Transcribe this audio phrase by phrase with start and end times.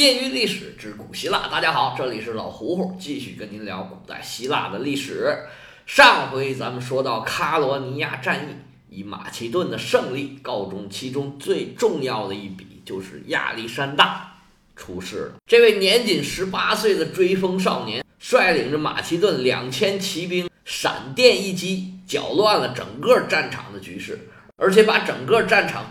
[0.00, 5.36] 业余历史之古希腊，大家好，这里是老胡胡，继续跟您聊古代希腊的历史。
[5.84, 14.38] 上回咱们说到卡罗尼亚战役以马其顿的胜利告终，其中最重要的一笔就是亚历山大
[14.74, 15.32] 出事了。
[15.46, 24.18] 这位年仅十八岁的追风少年，率领着马其顿两千骑兵，闪电一击，搅乱了整个战场的局势，
[24.56, 25.84] 而且把整个战场。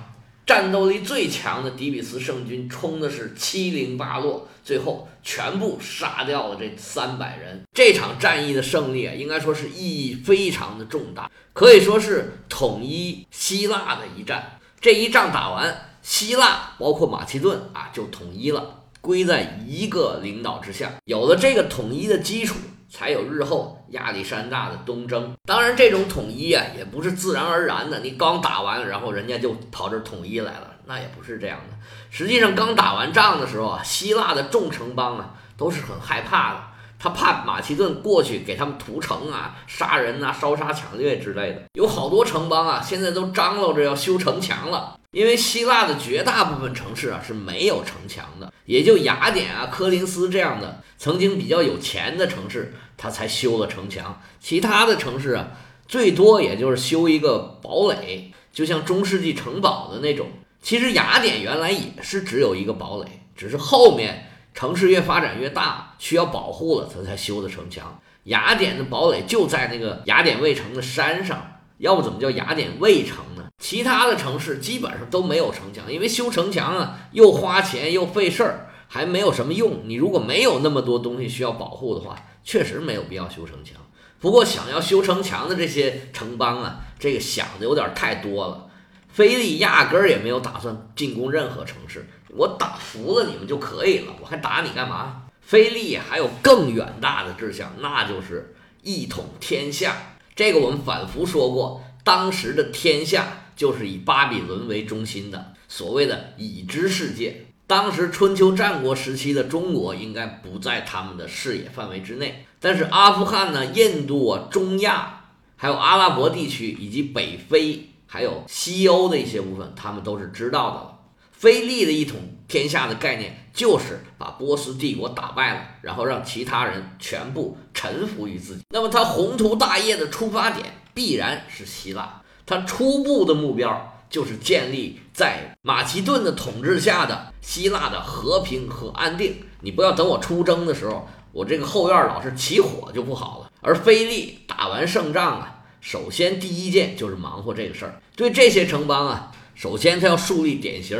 [0.49, 7.61] 战斗力最强的底比斯圣军冲的是七零八落，最后全部杀掉了这三百人。
[7.71, 14.57] 这场战役的胜利啊，应该说是意义非常的重大，可以说是统一希腊的一战。
[14.81, 20.91] 这一仗打完，希腊包括马其顿啊就统一了，归在一个领导之下。
[21.05, 22.55] 有了这个统一的基础。
[22.89, 25.33] 才有日后亚历山大的东征。
[25.45, 27.99] 当然，这种统一啊，也不是自然而然的。
[27.99, 31.77] 你刚打完，然后人家就跑这统一来了，那也不是这样的。
[32.09, 36.61] 实际上，刚打完仗的时候啊，希腊的众城邦啊都是很害怕的，
[36.97, 41.61] 他怕马其顿过去给他们屠城啊、杀人啊、烧杀抢掠之类的。
[41.73, 44.98] 有好多城邦啊，现在都张罗着要修城墙了。
[45.11, 54.21] 因为希腊的绝大部分城市啊是没有城墙的，也就雅典啊、科林斯这样的曾经比较有钱的城市，它才修了城墙。
[54.39, 55.47] 其他的城市啊，
[55.87, 60.29] 最多也就是修一个堡垒，就像中世纪城堡的那种。
[60.61, 67.99] 其实雅典原来也是只有一个堡垒，只是后面城市越发展越大，需要保护了，它才修的城墙。
[68.25, 71.55] 雅典的堡垒就在那个雅典卫城的山上。
[71.79, 73.48] 要不怎么叫雅典卫城呢？
[73.59, 79.81] 其他的城市基本上都没有城墙，因为修城墙啊又花钱又费事儿，还没有什么用。
[79.83, 83.75] 你如果没有那么多东西需要保护的话，确实没有必要修城墙。
[84.19, 88.65] 不过想要修城墙的这些城邦啊，这个想的有点太多了。
[89.09, 95.23] 菲利压根儿也没有打算进攻任何城市，我打服了你们就可以了，我还打你干嘛？
[95.41, 99.95] 菲利还有更远大的志向，那就是一统天下。
[100.35, 107.45] 这个我们反复说过，当时的天下就是以巴比伦为中心的所谓的已知世界。
[107.67, 115.25] 当时春秋战国时期的中国应该不在他们的视野范围之内，但是阿富汗呢、印度啊、中亚，
[115.57, 120.95] 还有阿拉伯地区以及北非，还有西欧的一些部分，他们都是知道的了。
[121.33, 128.61] 菲利的一统天下的概念，就是把波斯帝国打败了，然后让其他人全部臣服于自己。
[128.69, 132.18] 那么他宏图大业的出发点必然是希腊，
[132.49, 139.35] 他初步的目标就是建立在马其顿的统治下的希腊的和平和安定。
[139.61, 143.51] 你不要等我出征的时候，我这个后院老是起火就不好了。
[143.61, 148.01] 而菲利打完胜仗啊，首先第一件就是忙活这个事儿。
[148.15, 150.99] 对这些城邦啊，首先他要树立典型。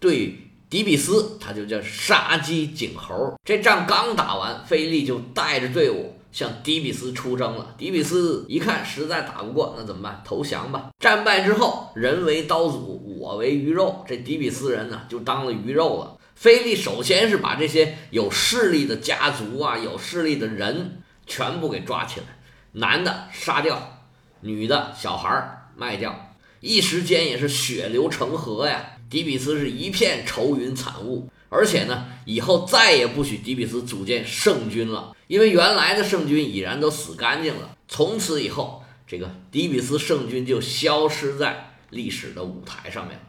[0.00, 0.38] 对
[0.70, 3.34] 底比斯，他就叫杀鸡儆猴。
[3.44, 7.72] 这仗刚打完，菲利就带着队伍向迪比斯出征了。
[7.78, 10.20] 迪比斯一看实在打不过，那怎么办？
[10.24, 10.90] 投降吧。
[10.98, 14.04] 战败之后，人为刀俎，我为鱼肉。
[14.04, 16.18] 这迪比斯人呢，就当了鱼肉了。
[16.34, 22.26] 菲利首先是把这些有势力的家族啊，有势力的人全部给抓起来，
[22.72, 24.00] 男的杀掉，
[24.40, 28.84] 女的小孩卖掉，一时间也是血流成河呀。
[29.08, 37.76] 迪比斯是一片愁云惨雾，而且呢，以后再也不许底比斯组建圣军了，因为原来的圣军已然都死干净了。
[37.86, 43.22] 从此以后，这个底比斯圣军就消失在历史的舞台上面了。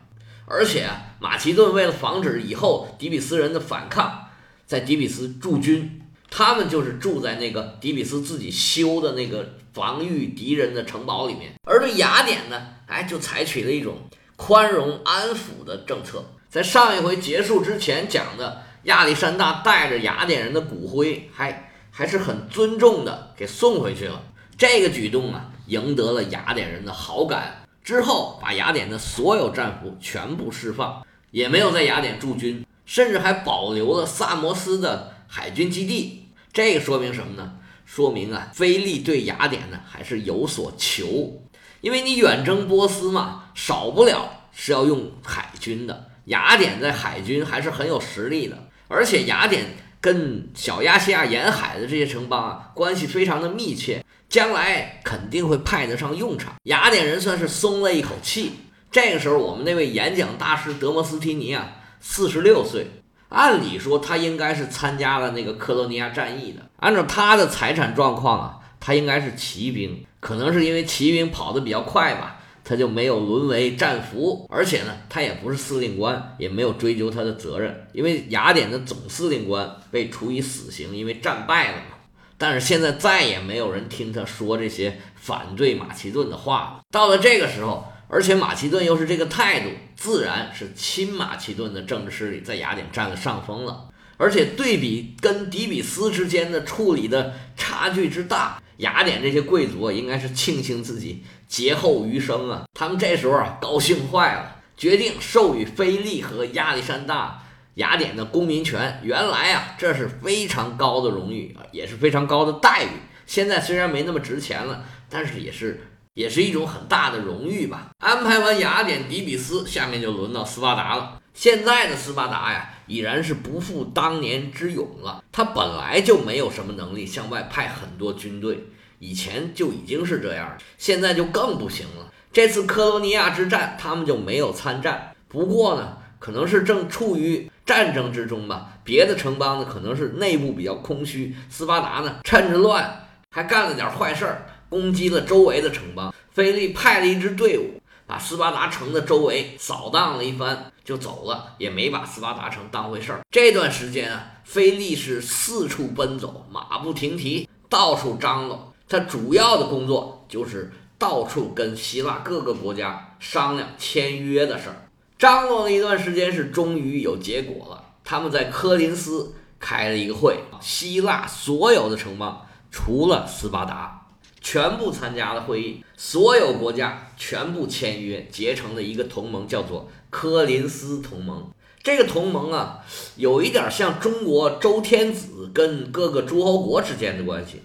[0.45, 0.89] 而且，
[1.19, 4.29] 马其顿为了防止以后底比斯人的反抗，
[4.65, 11.53] 在底比斯驻军，他们就是住在那个底比斯自己修的那个防御敌人的城堡里面。
[11.63, 13.97] 而对雅典呢，哎，就采取了一种。
[14.37, 16.21] 宽容安抚的政策，
[16.55, 24.23] 在上一回结束之前讲的，亚历山大带着雅典人的骨灰，还还是很尊重的给送回去了。
[24.57, 27.67] 这个举动啊，赢得了雅典人的好感。
[27.83, 36.29] 之后，把雅典的所有战俘全部释放，也没有在雅典驻军，甚至还保留了萨摩斯的海军基地。
[36.53, 37.55] 这个说明什么呢？
[37.85, 41.33] 说明啊，菲利对雅典呢还是有所求。
[41.81, 46.11] 因为你远征波斯嘛，少不了是要用海军的。
[46.25, 48.57] 雅典在海军还是很有实力的，
[48.87, 49.65] 而且雅典
[49.99, 56.53] 跟小亚细亚沿海的这些城邦啊关系非常的密切，将来肯定会派得上用场。
[56.63, 58.51] 雅典人算是松了一口气。
[58.91, 62.87] 这个时候，我们那位演讲大师德摩斯提尼啊，四十六岁，
[63.29, 66.61] 按理说他应该是参加了那个克罗尼亚战役的。
[66.77, 68.59] 按照他的财产状况啊。
[68.77, 72.34] 他应该是骑兵，可能是因为骑兵跑得比较快吧，
[72.65, 81.95] 他就没有沦为战俘，而且呢，他也不是司令官，也没有追究他的责任，因为雅典的总司令官被处以死刑，因为战败了嘛。
[82.37, 86.81] 但是现在再也没有人听他说这些反对马其顿的话了。
[86.91, 93.89] 到了这个时候，而且马其顿又是这个态度，自然是亲马其顿的政治势力在雅典占了上风了。
[94.17, 102.63] 而且对比跟底比斯之间的处理的差距之大，雅典这些贵族啊，应该是庆幸自己劫后余生啊。
[102.73, 107.43] 他们这时候啊，高兴坏了，决定授予菲利和亚历山大
[107.75, 108.99] 雅典的公民权。
[109.03, 112.89] 原来啊，这是非常高的荣誉啊，也是非常高的待遇。
[113.25, 115.81] 现在虽然没那么值钱了，但是也是
[116.13, 117.89] 也是一种很大的荣誉吧。
[117.99, 121.19] 安排完雅典、底比斯，下面就轮到斯巴达了。
[121.33, 125.21] 现在的斯巴达呀，已然是不复当年之勇了。
[125.33, 128.63] 他本来就没有什么能力向外派很多军队，
[129.05, 132.11] 以前就已经是这样了，现在就更不行了。
[132.33, 135.15] 这次科罗尼亚之战，他们就没有参战。
[135.27, 138.71] 不过呢，可能是正处于战争之中吧。
[138.83, 146.11] 别的城邦呢，可能是内部比较空虚，斯巴达呢，趁着乱还干了点坏事儿，攻击了周围的城邦。
[146.31, 147.79] 菲利派了一支队伍。
[148.07, 153.21] 把斯巴达城的周围扫荡了一番，就走了，也没把斯巴达城当回事儿。
[153.31, 158.74] 这段时间啊，菲利是四处奔走，马不停蹄，到处张罗。
[158.87, 164.87] 他主要的工作就是到处跟希腊各个国家商量签约的事儿。
[165.17, 167.83] 张罗了一段时间，是终于有结果了。
[168.03, 174.01] 他们在科林斯开了一个会，希腊所有的城邦除了斯巴达。
[174.41, 181.49] 全部参加了会议，所有国家全部签约，结成了一个同盟，叫做科林斯同盟。
[181.81, 182.85] 这个同盟啊，
[183.15, 187.63] 有一点像中国周天子跟各个诸侯国之间的关系，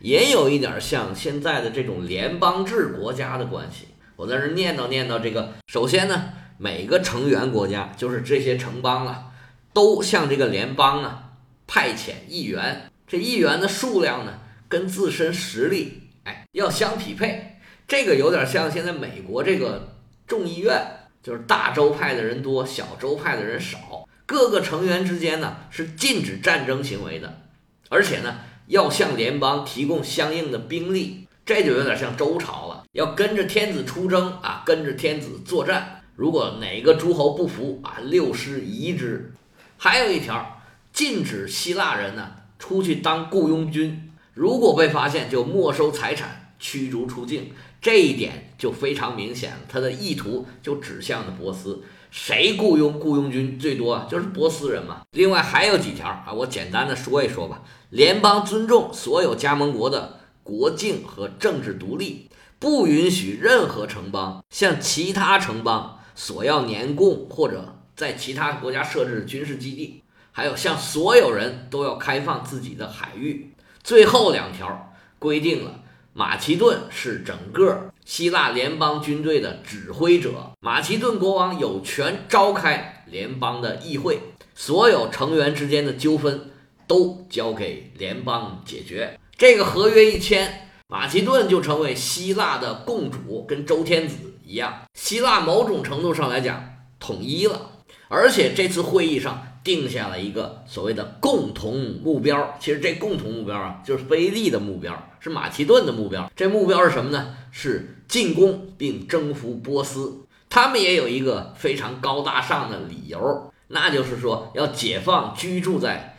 [0.00, 3.88] 也有一点像现在的这种联邦制国家的关系。
[4.16, 5.52] 我在这念叨念叨这个。
[5.66, 9.32] 首先呢，每个成员国家，就是这些城邦啊，
[9.72, 11.32] 都向这个联邦啊
[11.66, 16.02] 派遣议员，这议员的数量呢，跟自身实力。
[16.24, 17.56] 哎，要相匹配，
[17.88, 19.96] 这个有点像现在美国这个
[20.26, 20.78] 众议院，
[21.22, 27.40] 就是大州派的人多，小州派的人少，各个成员之间呢是禁止战争行为的，
[27.88, 39.32] 而且呢要向联邦提供相应的兵力，这就有点像周朝了，要跟着天子出征啊，跟着天子作战，如果哪个诸侯不服啊，六师移之。
[39.76, 40.62] 还有一条，
[40.92, 42.30] 禁止希腊人呢
[42.60, 44.12] 出去当雇佣军。
[44.34, 47.50] 如果被发现，就没收财产，驱逐出境。
[47.80, 51.82] 这一点就非常明显了，他的意图就指向了波斯。
[52.12, 54.06] 谁雇佣雇佣军最多？
[54.08, 55.00] 就是波斯人嘛。
[55.12, 57.62] 另外还有几条啊，我简单的说一说吧。
[57.90, 70.02] 联邦尊重所有加盟国的国境和政治独立，不允许任何城邦向其他城邦索要年贡或者在其他国家设置军事基地。
[70.30, 73.52] 还有，向所有人都要开放自己的海域。
[73.82, 75.80] 最后两条规定了，
[76.12, 84.20] 马其顿是整个希腊联邦军队的指挥者，马其顿国王有权召开联邦的议会，
[84.54, 86.48] 所有成员之间的纠纷
[86.90, 89.16] 都交给联邦解决。
[89.38, 96.64] 这个合约一签，马其顿就成为希腊的共主，跟周天子一样，希腊某种程度上来讲
[96.98, 97.70] 统一了。
[98.08, 99.46] 而且这次会议上。
[99.62, 106.32] 定下了一个所谓的共同目标，其实这共同目标啊，就是菲利的目标，是马其顿的目标。
[106.34, 107.36] 这目标是什么呢？
[107.50, 110.24] 是进攻并征服波斯。
[110.48, 116.09] 他们也有一个非常高大上的理由，那就是说要解放居住在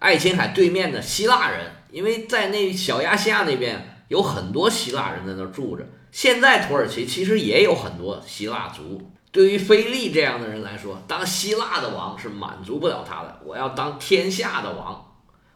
[0.00, 5.86] 爱琴海对面的希腊人，因为在那小亚细亚那边有很多希腊人在那住着。
[6.10, 9.10] 现在土耳其其实也有很多希腊族。
[9.30, 13.40] 对于菲利这样的人来说，当希腊的王是满足不了他的。
[13.44, 15.04] 我要当天下的王，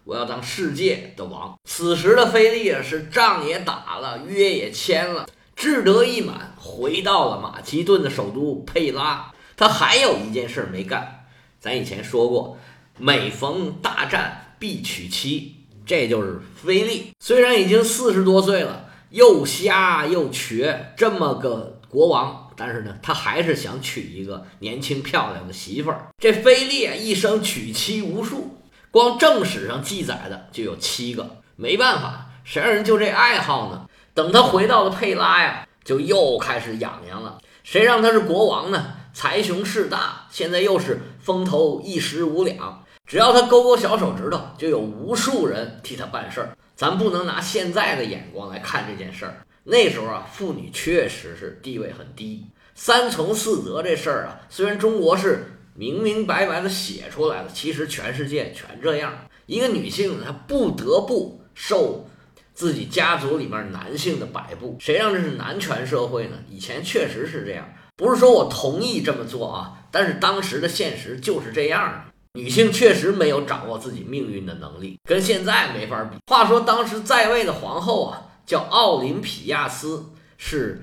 [0.05, 1.59] 我要当世界的王。
[1.65, 9.33] 此时的菲利啊是仗也打了，约也签了，志得意满，回到了马其顿的首都佩拉。
[9.57, 11.25] 他还有一件事没干，
[11.59, 12.59] 咱以前说过，
[12.99, 17.13] 每逢大战必娶妻，这就是菲利。
[17.19, 22.53] 虽然已经四十多岁了，又瞎又瘸，这么个国王。
[22.57, 26.07] 但是呢，他还是想娶一个年轻漂亮的媳妇儿。
[26.19, 28.59] 这菲利一生娶妻无数，
[28.93, 31.39] 光正史上记载的就有七个。
[31.57, 33.87] 没办法，谁让人就这爱好呢？
[34.15, 37.39] 等他回到了佩拉呀，就又开始痒痒了。
[37.65, 38.99] 谁让他是国王呢？
[39.13, 42.84] 财雄势大，现在又是风头一时无两。
[43.07, 46.57] 只要他勾勾小手指头，就有无数人替他办事儿。
[46.75, 49.37] 咱不能拿现在的眼光来看这件事儿。
[49.63, 52.45] 那时候啊，妇女确实是地位很低。
[52.75, 55.45] 三从四德这事儿啊，虽然中国是
[55.75, 59.13] 明明白白的写出来了，其实全世界全这样。
[59.47, 62.09] 一个女性她不得不受
[62.55, 66.39] 自己家族里面男性的摆布，谁让这是男权社会呢？
[66.49, 72.14] 以前确实是这样，不是说我同意这么做啊，但是当时的现实就是这样的。
[72.37, 76.17] 女性确实没有掌握自己命运的能力，跟现在没法比。
[76.27, 80.83] 话说当时在位的皇后啊，叫奥林匹亚斯，是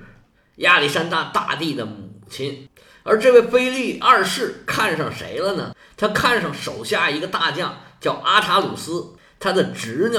[0.56, 2.66] 亚历山大大帝的母亲。
[3.02, 5.74] 而这位菲利二世看上谁了呢？
[5.94, 10.18] 他看上手下一个大将，叫阿塔鲁斯，他的侄女。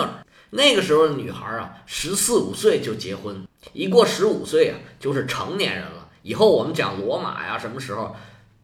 [0.52, 6.10] 那个时候的女孩啊，十四五岁就结婚，一过十五岁啊，就是成年人了。
[6.22, 8.16] 以后我们讲罗马呀，什么时候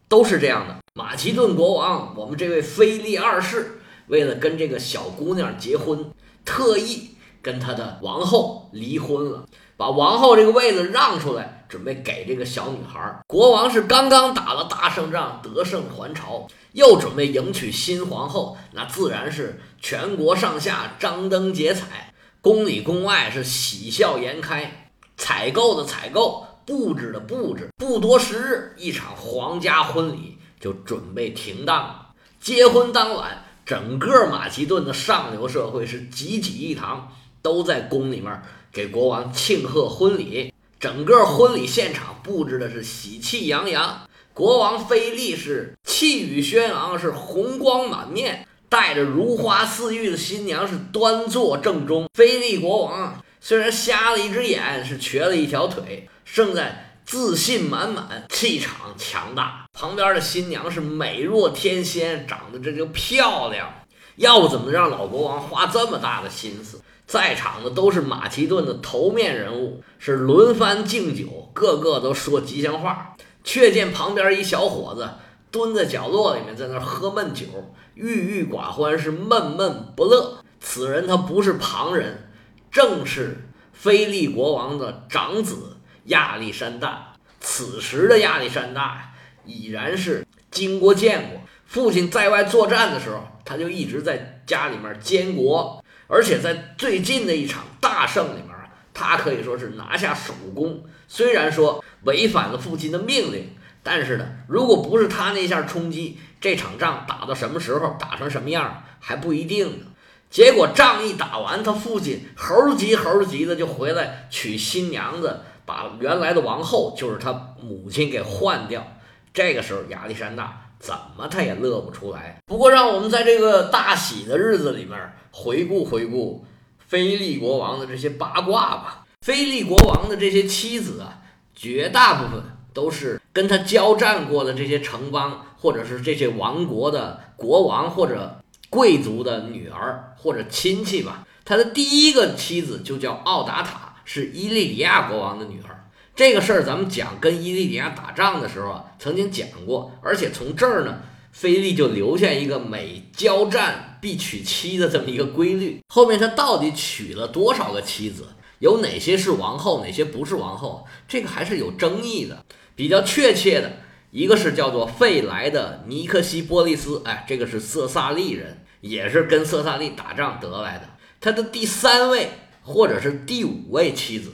[0.08, 0.76] 都是这样的。
[1.00, 6.12] 马其顿国王，我们这位菲利二世，为了跟这个小姑娘结婚，
[6.44, 9.46] 特意跟他的王后离婚了，
[9.78, 13.18] 把王后这个位子让出来，准备给这个小女孩。
[13.26, 30.36] 国王是刚刚打了大胜仗，得胜还朝，又准备迎娶新皇后，那自然是全国上下张灯结彩，宫里宫外是喜笑颜开，采购的采购，布置的布置，不多时日，一场皇家婚礼。
[30.60, 32.06] 就准备停当了。
[32.38, 37.10] 结婚当晚，整个马其顿的上流社会是济济一堂，
[37.42, 38.40] 都在宫里面
[38.70, 40.52] 给国王庆贺婚礼。
[40.78, 52.08] 整个婚礼现场布置的是喜气洋洋，国王菲利是气宇轩昂，是红光满面，带着如花似玉的新娘是端坐正中。
[52.14, 56.89] 菲利国王虽然瞎了一只眼，是瘸了一条腿，胜在。
[57.04, 59.66] 自信满满，气场强大。
[59.72, 63.68] 旁边的新娘是美若天仙，长得这就漂亮。
[64.16, 66.80] 要不怎么让老国王花这么大的心思？
[67.06, 73.16] 在场的都是马其顿的头面人物，是轮番敬酒，个个都说吉祥话。
[73.42, 75.08] 却见旁边一小伙子
[75.50, 77.46] 蹲在角落里面，在那喝闷酒，
[77.94, 80.36] 郁郁寡欢，是闷闷不乐。
[80.60, 82.30] 此人他不是旁人，
[82.70, 85.78] 正是菲利国王的长子。
[86.04, 89.12] 亚历山大，此时的亚历山大
[89.44, 91.40] 已然是经过见过。
[91.66, 98.48] 父亲在外作战的时候，他就一直在家里面监国，而且在最近的一场大胜里面，
[98.92, 100.82] 他可以说是拿下首功。
[101.06, 103.54] 虽然说违反了父亲的命令，
[103.84, 109.86] 但是呢，如果不是他那下冲击，这场仗打到什么时候，打成什么样还不一定呢。
[110.28, 115.40] 结果仗一打完，他父亲猴急猴急的就回来娶新娘子。
[115.70, 118.84] 把原来的王后，就是他母亲给换掉。
[119.32, 122.42] 这个时候，亚历山大怎么他也乐不出来。
[122.46, 124.98] 不过，让我们在这个大喜的日子里面
[125.30, 126.44] 回顾回顾
[126.88, 129.06] 菲利国王的这些八卦吧。
[129.24, 131.22] 菲利国王的这些妻子啊，
[131.54, 132.42] 绝大部分
[132.74, 141.24] 都是跟他交战过的这些城邦，或者是这些王国的国王或者贵族的女儿或者亲戚吧。
[141.44, 143.89] 他的第一个妻子就叫奥达塔。
[144.12, 145.86] 是伊利里亚国王的女儿，
[146.16, 149.92] 这个事儿咱们讲跟伊利里亚打仗的时候啊，曾经讲过。
[150.02, 151.00] 而且从这儿呢，
[151.30, 155.80] 菲利就留下一个每交战必娶妻的这么一个规律。
[155.86, 158.26] 后面他到底娶了多少个妻子，
[158.58, 162.44] 有哪些是王后，哪些不是王后，这个还是有争议的。
[162.74, 163.74] 比较确切的
[164.10, 170.88] 一个是叫做费莱的尼克西波利斯，哎，这个是色萨利人，也是跟色萨利打仗得来的。
[171.20, 172.30] 他的第三位。
[172.62, 174.32] 或者是第五位妻子，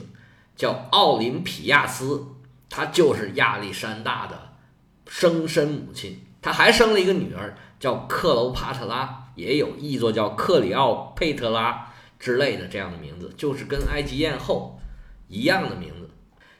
[0.55, 2.25] 叫奥林匹亚斯，
[2.69, 4.53] 她就是亚历山大的
[5.07, 6.23] 生身母亲。
[6.39, 14.79] 他还生了一个女儿，叫克罗帕特拉，也有译作叫克里奥佩特拉之类的这样的名字，就是跟埃及艳后
[15.27, 16.09] 一样的名字。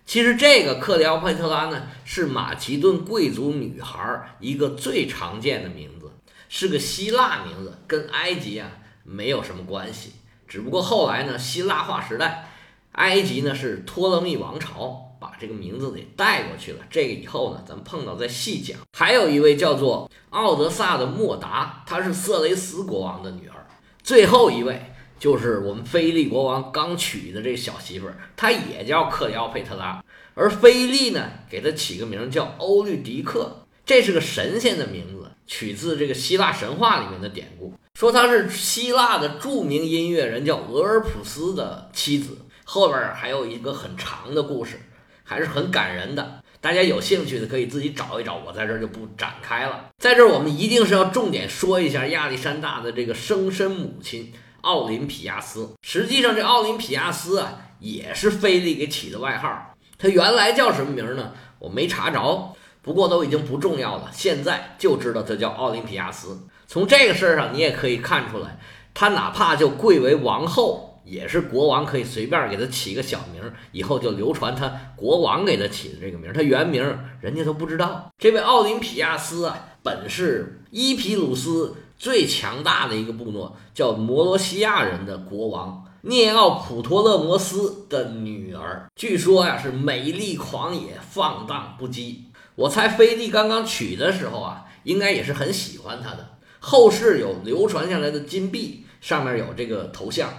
[0.05, 6.11] 其实这个克里奥佩特拉呢，是马其顿贵族女孩一个最常见的名字，
[6.49, 8.69] 是个希腊名字，跟埃及啊
[9.03, 10.13] 没有什么关系。
[10.47, 12.47] 只不过后来呢，希腊化时代，
[12.93, 16.79] 埃及呢是托勒密王朝把这个名字给带过去了。
[16.89, 18.79] 这个以后呢，咱们碰到再细讲。
[18.97, 23.67] 还有一位叫做奥德萨的莫达，她是色雷斯国王的女儿。
[24.01, 30.01] 最后一位就是我们菲利国王刚娶的这小媳妇儿，她也叫克里奥佩特拉。
[30.33, 37.73] 而菲利呢，给她起个名叫欧律狄克，这是个神仙的名字，取自这个希腊神话里面的典故。
[37.97, 42.37] 说他是希腊的著名音乐人，叫俄尔普斯的妻子。
[42.63, 44.79] 后边还有一个很长的故事，
[45.23, 46.43] 还是很感人的。
[46.61, 49.85] 大家有兴趣的可以自己找一找，我在这儿就不展开了。
[49.97, 55.71] 在这儿，我们一定是要重点说一下亚历山大的这个生身母亲奥林匹亚斯。
[55.81, 59.73] 实际上，这奥林匹亚斯啊，也是菲利给起的外号。
[59.97, 61.33] 他原来叫什么名呢？
[61.57, 64.11] 我没查着，不过都已经不重要了。
[64.13, 66.37] 现在就知道他叫奥林匹亚斯。
[66.67, 68.59] 从这个事儿上，你也可以看出来，
[68.93, 76.31] 他哪怕就贵为王后，也是国王可以随便给他起个小名，以后就流传他国王给他起的这个名。
[76.33, 76.83] 他原名
[77.21, 78.11] 人家都不知道。
[78.17, 85.85] 这位奥林匹亚斯啊，本是伊皮鲁斯最强大的一个部落，叫摩罗西亚人的国王。
[86.01, 92.17] 涅奥普托勒摩斯的女儿，据说呀是美丽狂野、放荡不羁。
[92.55, 96.36] 我猜菲利刚刚娶的时候啊，应该也是很喜欢她的。
[96.59, 100.29] 后世有流传下来的金币，上面有这个头像，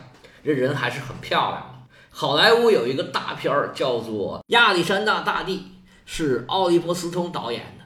[0.44, 1.96] 这人还是很漂亮的。
[2.10, 5.56] 好莱坞有一个大片儿叫做《亚历山大大帝》，
[6.04, 7.84] 是奥利弗斯通导演的。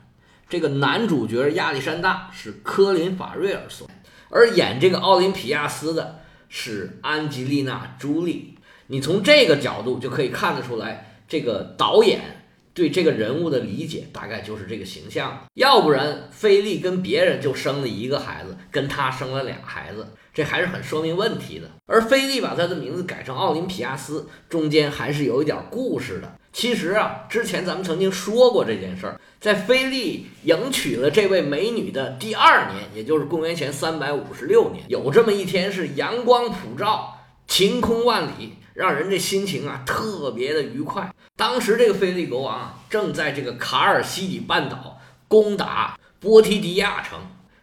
[0.48, 3.88] 这个男主角亚历山大是科林法瑞尔所，
[4.30, 6.20] 而演这个奥林匹亚斯的。
[6.54, 8.58] 是安吉丽娜·朱莉，
[8.88, 12.41] 你从这个角度就可以看得出来，这个导演
[12.74, 15.46] 对这个人物的理解大概就是这个形象。
[15.54, 21.70] 要不然，菲利跟别人就生了一个孩子，跟他生了俩孩子，这还是很说明问题的。
[21.86, 26.32] 而菲利把他的名字改成奥林匹亚斯，中间还是有一点故事的。
[26.52, 41.12] 其实啊，之前咱们曾经说过这件事儿，在菲利迎娶了这位美女的第二年，也就是公元前三百五十六年，有这么一天是阳光普照、晴空万里，让人这心情啊特别的愉快。
[41.36, 44.98] 当时这个菲利国王啊正在这个卡尔西里半岛
[45.28, 47.18] 攻打波提迪亚城，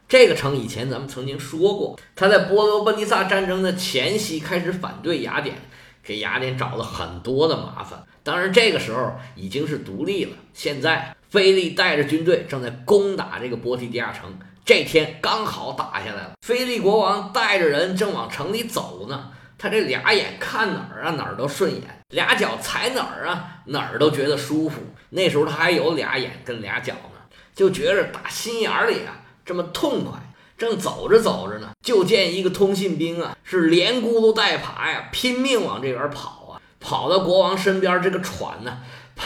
[0.07, 5.55] 这个城以前咱们曾经说过，他在波罗奔尼撒战争的前夕开始反对雅典。
[6.01, 10.31] 给雅典找了很多的麻烦，当然这个时候已经是独立了。
[10.55, 16.31] 现在菲利带着军队正在攻打这个波提迪亚城，这天刚好打下来了。
[16.41, 24.81] 菲利国王带着人正往城里走呢，他这俩眼看哪儿啊哪儿都顺眼，俩脚踩哪儿啊哪儿都觉得舒服。
[25.09, 27.19] 那时候他还有俩眼跟俩脚呢，
[27.53, 30.17] 就觉着打心眼里啊这么痛快。
[30.57, 38.79] 正走着走着呢，就见一个通信兵啊，是连咕噜带爬呀，拼命往这边跑啊，跑到国王身边，这个喘呢，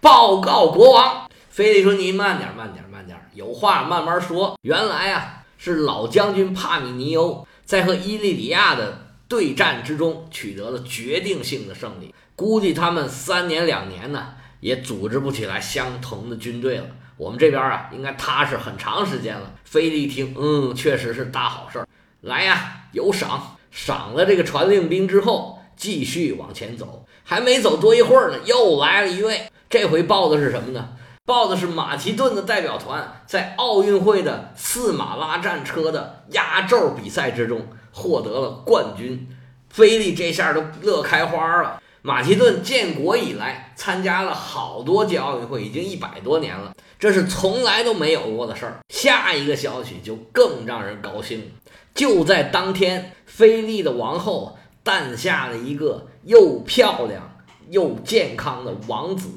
[0.00, 14.28] 报告国王，非得说：“你慢点，慢点，慢点，有话慢慢说。”原来啊，是老将军帕米尼欧在和伊利里亚的对战之中取得了决定性的胜利，估计他们三年两年呢，
[14.60, 16.86] 也组织不起来相同的军队了。
[17.18, 19.52] 我们这边啊，应该踏实很长时间了。
[19.64, 21.86] 菲利一听，嗯，确实是大好事儿。
[22.22, 23.58] 来呀，有赏！
[23.70, 27.04] 赏了这个传令兵之后，继续往前走。
[27.22, 29.42] 还没走多一会儿呢，又来了一位。
[29.68, 30.88] 这回报的是什么呢？
[31.28, 39.28] 报的是马其顿的代表团在奥运会的四马拉战车的压轴比赛之中获得了冠军。
[39.68, 41.82] 菲利这下都乐开花了。
[42.00, 46.72] 马其顿建国以来参加了好多届奥运会，已经一百多年了。
[46.98, 48.78] 这是从来都没有过的事儿。
[48.88, 51.52] 下一个消息就更让人高兴。
[51.94, 57.36] 就在当天，菲利的王后诞下了一个又漂亮
[57.68, 59.28] 又健康的王子。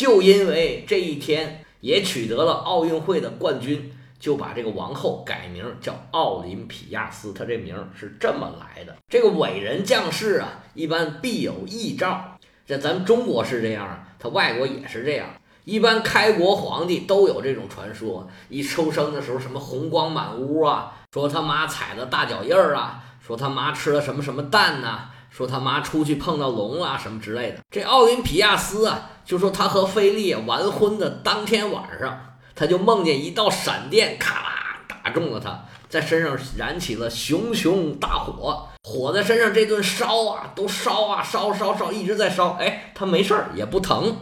[0.00, 7.34] 就因为这一天也取得了奥运会的冠军，就把这个王后改名叫奥林匹亚斯。
[7.34, 8.96] 她这名是这么来的。
[9.10, 12.38] 这个伟人将士啊，一般必有异兆。
[12.66, 15.28] 这咱们中国是这样，他外国也是这样。
[15.66, 27.58] 一般开国皇帝都有这种传说，一出生的时候什么红光满屋啊，说他妈踩的大脚印儿啊，说他妈吃了什么什么蛋呐，说他妈出去碰到龙啊什么之类的。
[27.70, 44.16] 这奥林匹亚斯啊，就说他和菲利完婚的当天晚上，他就梦见一道闪电咔啦打中了他，在身上燃起了熊熊大火，火在身上这顿烧啊，都烧啊烧烧烧，一直在烧，哎，他没事儿也不疼。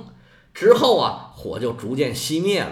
[0.54, 2.70] 之后啊，火就逐渐熄灭了。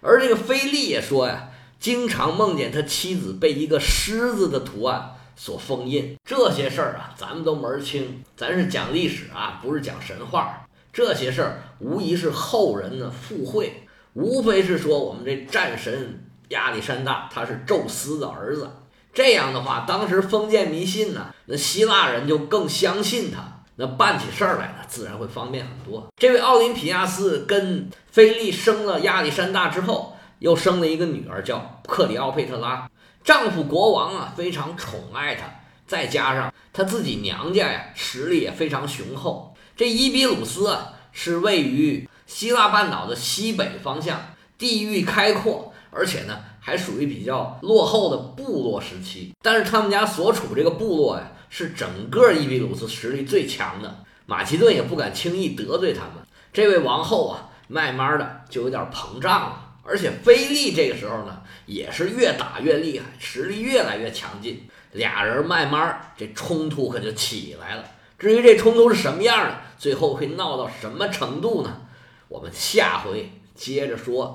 [0.00, 6.16] 而这个菲利也说呀，经常梦见他妻子被一个狮子的图案所封印。
[6.24, 8.22] 这些事儿啊，咱们都门儿清。
[8.36, 10.66] 咱是讲历史啊，不是讲神话。
[10.92, 18.70] 这些事儿无疑是后人的附会，无非是说我们这战神亚历山大他是宙斯的儿子。
[19.12, 23.62] 这样的话，当时封建迷信呢，那希腊人就更相信他。
[23.76, 26.06] 那办起事儿来呢，自然会方便很多。
[26.16, 32.88] 这位奥林匹亚斯跟菲利生了亚历山大之后，又生了一个女儿，叫克里奥佩特拉。
[33.24, 35.46] 丈夫国王啊，非常宠爱她，
[35.86, 39.56] 再加上她自己娘家呀，实力也非常雄厚。
[39.74, 44.20] 这伊比鲁斯啊，是位于希腊半岛的西北方向，
[44.58, 49.32] 地域开阔，而且呢，还属于比较落后的部落时期。
[49.40, 56.12] 但是他们家所处这个部落呀，是整个伊比鲁斯实力最强的，马其顿也不敢轻易得罪他们。
[56.52, 59.63] 这位王后啊，慢慢的就有点膨胀了。
[59.84, 64.66] 而且菲利这个时候呢，也是越打越厉害，实力越来越强劲。
[64.92, 67.84] 俩人慢慢这冲突可就起来了。
[68.18, 71.82] 至于这冲突是什么样的，最后会闹到什么程度呢？
[72.28, 74.32] 我们下回接着说。